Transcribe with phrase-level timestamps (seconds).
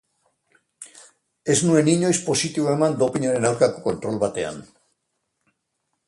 [1.53, 4.57] Ez zuen inoiz positibo eman dopinaren aurkako kontrol batean.